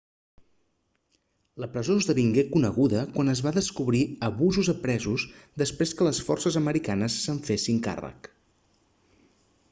[1.63, 5.25] la presó esdevingué coneguda quan es va descobrir abusos a presos
[5.63, 8.31] després que les forces americanes se'n fessin càrrec